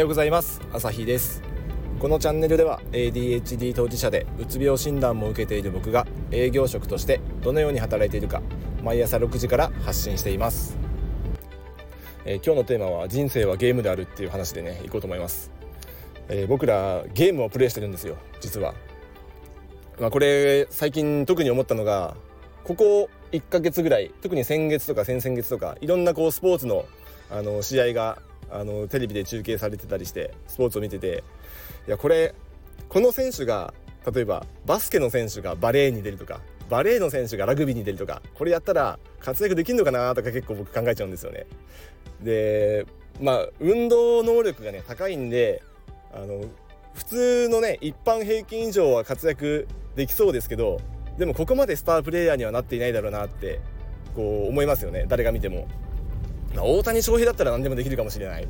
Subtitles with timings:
[0.00, 0.62] ようございます。
[0.72, 1.42] 朝日です。
[1.98, 8.40] このチャンネルでは ADHD 当事者でうつ病診断も受けている僕が営業職としてどのように働いているか
[8.82, 10.78] 毎朝6時から発信しています、
[12.24, 15.50] えー、今日のテーマは人生はゲームであるっていう話でねいこうと思います、
[16.30, 18.72] えー、僕らゲームをプレイしてるんですよ実は。
[20.00, 22.16] まあこれ最近特に思ったのが
[22.64, 26.86] ここ1ヶ月ぐらい特に先月とか先々月とかいろんなこうスポーツの
[27.30, 28.18] あの試合が
[28.50, 31.24] あのテレビで中継されてたりしてスポーツを見てて
[31.86, 32.34] いやこれ
[32.88, 33.72] この選手が
[34.12, 41.46] 例えばバスケの選手がバレーに出るとかバレーの選手がラグビーに出るとかこれやったら活躍できるのかなとか結構僕考えちゃうんですよね。
[42.22, 42.86] で
[43.20, 45.62] まあ運動能力がね高いんで
[46.14, 46.44] あの
[46.94, 50.80] 普通のね一般平均以上は活躍できそうですけど
[51.18, 53.60] でもここまでスタープレーヤーにはなっていないだろうなって
[54.14, 55.68] こう思いますよね誰が見ても。
[56.56, 58.48] 大谷翔平だったら何でもできるかもしれない。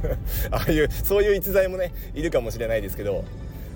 [0.50, 3.24] ああいうそういう逸材もねいるかもしれないですけど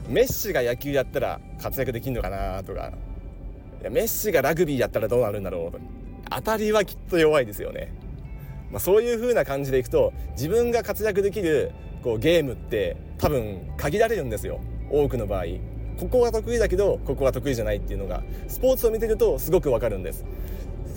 [0.09, 2.93] メッシが野球やったら活躍できるのかなとか。
[3.91, 5.79] メッシがラグビーやったらどうなるんだろうと
[6.31, 7.93] 当たりはきっと弱いですよね、
[8.71, 11.71] まあ、そういう風な感じでいくと自分が活躍できる
[12.03, 14.61] こうゲームって多分限られるんですよ。
[14.91, 15.45] 多くの場合。
[15.99, 18.23] ここは得意だけどここは得意じゃないっていうのが。
[18.49, 20.25] スポーツを見てるとすごくわかるんです。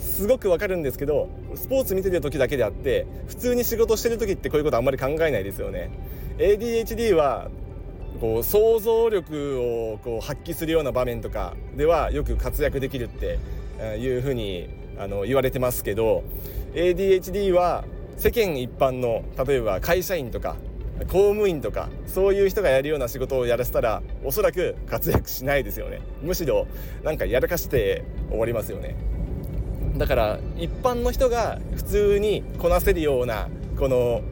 [0.00, 5.90] すごくわかるんですけどスポーツ見てる時だけであって普通に仕事してる時ってこういうことあんまり考えないですよね。
[6.38, 7.50] ADHD は
[8.20, 13.38] こう想像力をこう発揮するような場面とかではよく活躍できるって
[13.98, 16.24] いうふうにあの言われてますけど
[16.74, 17.84] ADHD は
[18.16, 20.56] 世間一般の例えば会社員とか
[21.08, 26.00] 公務員とかそういう人がやるような仕事をやらせたらおそらく活躍しないですよね。
[26.22, 26.66] むしろ
[27.02, 28.94] なんかやらかして終わりますよね。
[29.96, 34.22] だから一般の人が普通にこなせるようなこの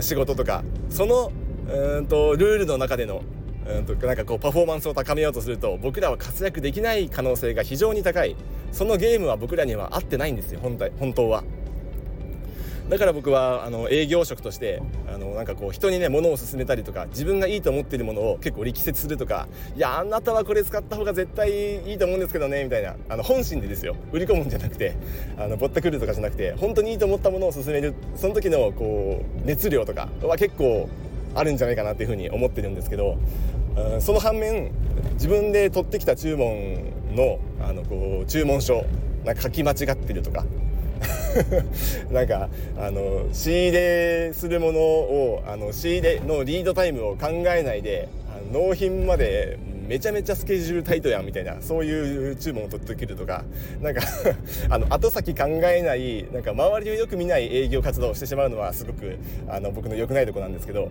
[0.00, 1.32] 仕事とかその
[1.68, 3.22] うんとルールの中での
[3.66, 8.36] うんとなんかこうパフォーマンスを高めようとすると僕らは活躍できない可能性が非常に高い
[8.72, 10.76] そのゲームは僕らには合ってないんですよ本
[11.14, 11.44] 当は。
[12.88, 23.96] だから僕はあの営業職としてあのなんかこう人にね物を勧めたりとか自分がいいと思ってるものを結構力説するとかいやあなたはこれ使った方が絶対いいと思うんですけどねみたいなあの本心でですよ。
[24.12, 24.96] 売り込むんじゃなくて
[25.38, 30.88] あのぼったくるとかじゃなくて本当にいいと思ったものを勧めるその時のこう熱量とかは結構
[31.34, 33.18] あるんじゃないかなっていうふうに思ってるんですけど
[34.00, 34.70] その反面
[35.14, 38.84] 自分で取ってきた注文のあのこう注文書
[39.24, 40.44] なんか書き間違ってるとか
[42.10, 48.08] なんかあの仕入れするものをあの仕入れのリードタイムを考えないで
[48.52, 53.44] 納品までめちゃめちゃスケジュールタイトやんみたいなそういう注文を取ってくるとか
[53.82, 54.00] なんか
[54.70, 59.18] あの後先考えないなんか周りをよく見ない営業活動をしてしまうのはすごく
[59.48, 60.88] あの僕の良くないとこなんですけど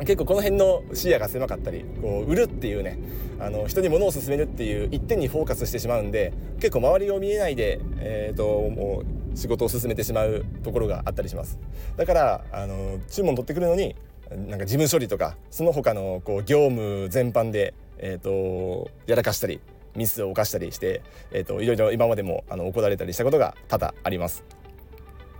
[0.00, 2.98] 結構この辺の視野が狭かったりこう売るっていうね
[3.38, 11.58] あの人に物を勧めるっていう一点にフォーカスしてしまうんで結構周りを見えないで、えーと、もう仕事を進めてしまうところがあったりします
[11.96, 13.94] だからあの注文取ってくるのに
[14.30, 19.60] なんか事務処理とかその他のこう業務全般で、えーと、やらかしたり
[19.94, 24.63] ミスを犯したりして、えーといろいろ今までもあの怒られたりしたことが多々あります。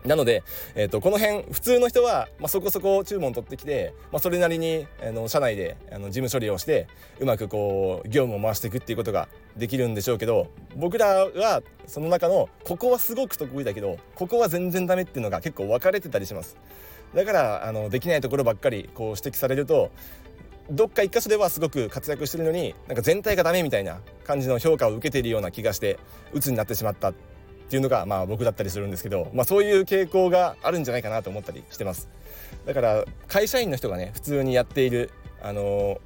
[0.04, 0.42] なので、
[0.74, 6.88] えーと、この辺普通の人は、まあ、そこそこ注文取ってきて、まあ、それなりにあの社内であの事務処理をして
[7.20, 16.56] うまくこう業務を回していくっていうことができるんでしょうけど僕らはその中のここはすごく得意だけどここは全然ダメっていうのが結構分かれてたりします。
[17.14, 19.90] だからあのできないところばっかりこう指摘されると
[20.70, 25.98] どっか一箇所ではすごく活躍してるのになんか全体がダメみたいな感じの評価を受けているような気がして
[26.32, 27.12] 鬱になってしまった
[27.66, 32.08] っていうのがまあ僕だったりするんですけど、まあ、そういう傾向があるんじゃないかなと思ったりしてます。
[32.66, 35.10] だから会社員の人がね普通にやっている、
[35.42, 35.98] あのー、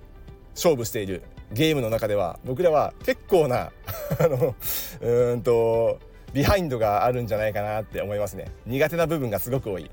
[0.55, 3.73] 勝負しているゲームの中では僕らは結構な
[4.21, 4.55] あの
[5.01, 5.99] うんと
[6.33, 8.51] ビハインドがあるんじゃないかなって思いますね。
[8.67, 9.91] 苦手な部分がすごく多い、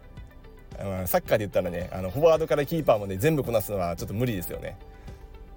[0.80, 4.78] うん、サッカーで言ったらねあのフォワードからキーパーまで全部こなすのはちょっと無理ですよね。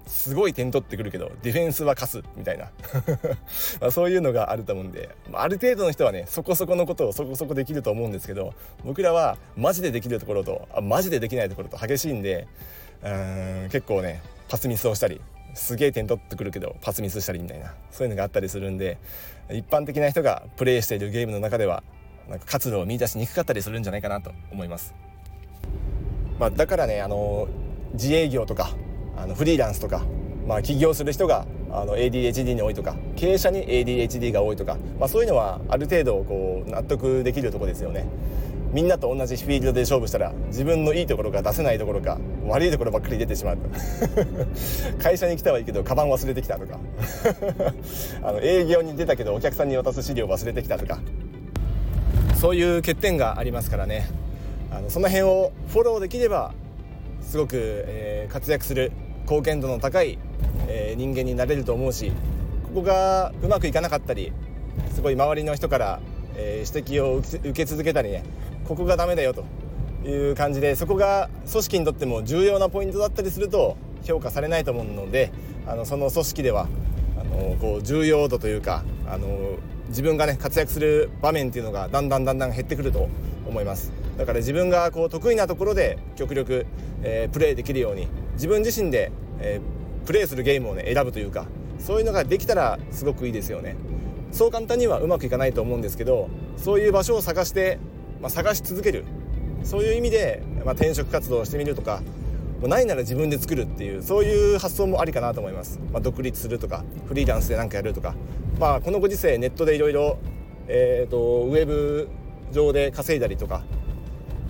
[0.09, 2.71] すごい点取ってくるけどディフェンスは勝つみたいな
[3.79, 8.53] まそういうのがあると思うんである程度の人はねそこそこのことをそこそこできると思うんですけど
[8.83, 12.47] 僕らはマジでできるところとあマジでできないところと激しいんで
[13.03, 15.21] うん結構ねパスミスをしたり
[15.53, 18.97] すげえ点取ってくるけどパスミスしたりみたいなそういうのがあったりするんで
[19.51, 21.83] 一般的な人がプレイしているゲームの中では
[22.27, 24.93] なんか活動を見出しにくかったりするんじゃないかなと思います。
[26.39, 27.47] まあ、だからねあの
[27.93, 28.69] 自営業とか
[29.21, 30.01] あのフリーランスとか、
[30.47, 38.07] まあ、起業する人があの ADHD に多いとか経営者に ADHD が多いとか、まあ、そういうのはある程度こう納得できるとこですよね。
[38.71, 43.57] みんなと同じフィールドで勝負したら自分のいいところが出せないところか悪いところばっかり出てしまう
[45.01, 46.79] 会社に来たはいいけどカバン忘れてきたとか。
[48.21, 50.99] あの営業に出たけどお客さんに渡す資料忘れてきたとか。
[52.35, 54.07] そういう欠点がありますからね。
[54.71, 56.53] あのその辺をフォローできれば
[57.21, 58.91] すごく、えー、活躍する
[59.29, 60.17] 貢献度の高い、
[60.67, 62.11] えー、人間になれると思うし
[62.73, 64.33] ここがうまくいかなかったり
[64.95, 65.99] すごい周りの人から、
[66.35, 68.23] えー、指摘を受け続けたりね
[68.67, 69.45] ここがダメだよと
[70.03, 75.31] いう感じでそこが組織にとっても重要なポイントだったりすると評価されないと思うので
[75.67, 76.67] あのその組織では
[77.19, 79.27] あのこう重要度というかあの
[79.89, 83.09] 自分がね活躍する場面っていうのがだんだんだんだん減ってくると
[83.47, 83.98] 思います。
[84.19, 86.65] だから自分がこう得意なところで極力、
[87.03, 91.47] えー、プレーできるように自分自身で、えー、プレーするゲームをね選ぶというか
[91.79, 93.77] そういうのができたらすごくいいですよね。
[94.33, 97.79] そう簡単にはうまくいかないと思うんですけどそういう場所を探して、
[98.21, 99.05] まあ、探し続ける。
[99.63, 102.01] そういう意味で、まあ、転職活動をしてみるとか
[102.59, 108.15] もうないなら自分で作るっていうそういう発想もありかなと思います、まあ、独立するとかフリーランスで何かやるとか、
[108.57, 110.17] まあ、このご時世ネットでいろいろ
[110.67, 112.07] ウェブ
[112.51, 113.63] 上で稼いだりとか、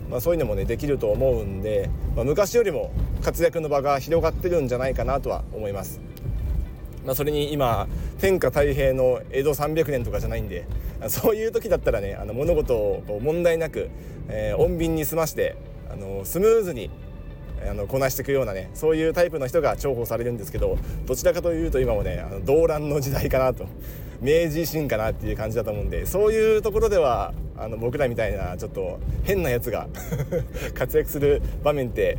[0.10, 2.92] まあ、そういうのもねできると思うんで、まあ、昔よりも
[3.22, 6.02] 活躍の場が広がってるんじゃないかなとは思います。
[7.06, 7.88] まあ、それに今
[8.20, 10.68] 天下太平の江戸300年とかじゃないんで
[11.08, 13.90] そういう時だったらねあの物事を問題なく、
[14.28, 15.56] えー、穏便に済まして
[15.92, 16.92] あのスムーズに
[17.68, 23.66] あのこなしていくようなねそういうタイプの人が重宝されるんですけどどちらかというと今もねあの動乱の時代かなと
[24.22, 29.88] 明治維新かなっていう感じだと思うんでそういうところではあの僕らみたいなちょっと変なやつが
[30.74, 32.18] 活躍する場面って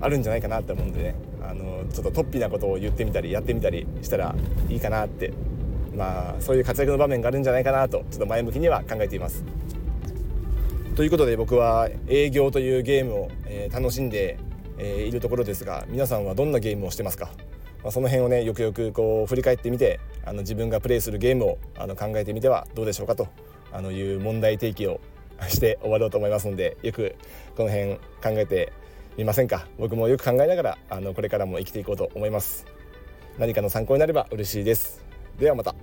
[0.00, 1.14] あるんじゃないかなって思うんでね。
[1.42, 4.36] あのちょっと突飛なことを言ってみたりやってみたりしたら
[4.68, 5.32] いいかなって。
[5.94, 9.44] まあそういう活躍の場面があるんじゃないかなとちょっと前向きには考えています。
[10.94, 14.36] ということで僕は営業というゲームを、えー、楽しんで
[14.80, 17.26] えー、いるところですが皆さんはどんなゲームをしてますか、
[17.82, 23.28] まあ、その辺をねよくよくこう振り返ってみてあの自分がプレイするゲームをあの考えてみてはどうでしょうかと
[23.72, 25.00] あのいう問題提起を
[25.48, 27.16] して終わろうと思いますのでよく
[27.56, 28.00] この辺考
[28.40, 28.72] えて
[29.16, 29.66] みませんか？
[29.78, 32.66] 僕もよく考えながらあのこれからも生きていこうと思います。
[33.38, 35.04] 何かの参考になれば嬉しいです。
[35.38, 35.74] ではまた。